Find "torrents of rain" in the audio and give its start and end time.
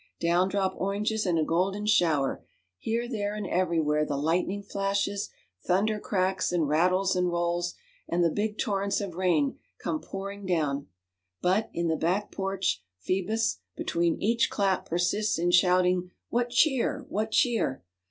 8.57-9.59